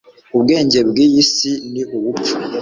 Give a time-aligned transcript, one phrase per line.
[0.35, 2.33] ubwenge bw'iyi si ni ubupfu